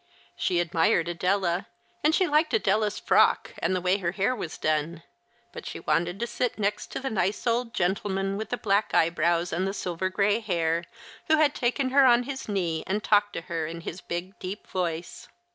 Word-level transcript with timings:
She 0.35 0.59
admired 0.59 1.07
Adela, 1.09 1.67
and 2.03 2.15
she 2.15 2.25
liked 2.25 2.55
Adela's 2.55 2.97
frock, 2.97 3.53
and 3.59 3.75
the 3.75 3.81
way 3.81 3.99
her 3.99 4.13
hair 4.13 4.35
was 4.35 4.57
done; 4.57 5.03
but 5.51 5.67
she 5.67 5.79
wanted 5.79 6.19
to 6.19 6.25
sit 6.25 6.57
next 6.57 6.99
the 6.99 7.09
nice 7.11 7.45
old 7.45 7.71
gentleman 7.75 8.35
with 8.35 8.49
the 8.49 8.57
black 8.57 8.95
eyebrows 8.95 9.53
and 9.53 9.75
silver 9.75 10.09
grey 10.09 10.39
hair, 10.39 10.85
who 11.27 11.37
had 11.37 11.53
taken 11.53 11.91
her 11.91 12.03
on 12.07 12.23
his 12.23 12.49
knee 12.49 12.83
and 12.87 13.03
talked 13.03 13.33
to 13.33 13.41
her 13.41 13.67
in 13.67 13.81
his 13.81 14.01
big, 14.01 14.39
deep 14.39 14.65
voice. 14.65 15.27